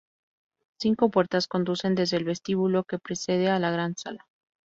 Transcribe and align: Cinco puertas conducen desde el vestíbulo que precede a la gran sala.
Cinco 0.79 1.11
puertas 1.11 1.47
conducen 1.47 1.93
desde 1.93 2.17
el 2.17 2.23
vestíbulo 2.23 2.85
que 2.85 2.97
precede 2.97 3.49
a 3.51 3.59
la 3.59 3.69
gran 3.69 3.95
sala. 3.95 4.27